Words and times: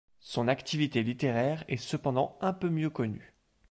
Son 0.21 0.47
activité 0.47 1.03
littéraire 1.03 1.63
est 1.67 1.77
cependant 1.77 2.35
un 2.41 2.53
peu 2.53 2.69
mieux 2.69 2.89
connue. 2.89 3.35